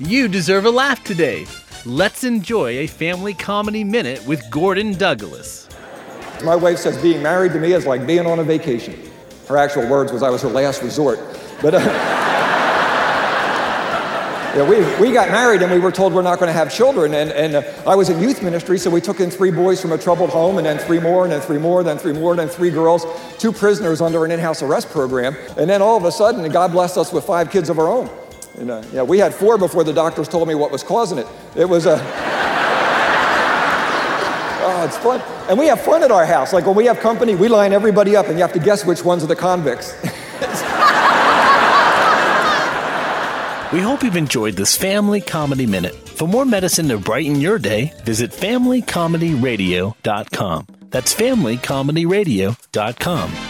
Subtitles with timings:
[0.00, 1.44] You deserve a laugh today.
[1.84, 5.68] Let's enjoy a family comedy minute with Gordon Douglas.
[6.44, 8.96] My wife says being married to me is like being on a vacation.
[9.48, 11.18] Her actual words was I was her last resort.
[11.60, 11.78] But uh,
[14.54, 17.12] yeah, we, we got married and we were told we're not going to have children.
[17.14, 19.90] And, and uh, I was in youth ministry, so we took in three boys from
[19.90, 22.38] a troubled home, and then three more, and then three more, then three more, and
[22.38, 23.04] then three girls,
[23.38, 25.36] two prisoners under an in house arrest program.
[25.56, 28.08] And then all of a sudden, God blessed us with five kids of our own.
[28.58, 31.26] Uh, yeah, we had four before the doctors told me what was causing it.
[31.56, 31.92] It was a.
[34.62, 35.20] oh, it's fun.
[35.48, 36.52] And we have fun at our house.
[36.52, 39.04] Like when we have company, we line everybody up and you have to guess which
[39.04, 39.94] ones are the convicts.
[43.72, 45.94] We hope you've enjoyed this Family Comedy Minute.
[45.94, 50.66] For more medicine to brighten your day, visit FamilyComedyRadio.com.
[50.90, 53.47] That's FamilyComedyRadio.com.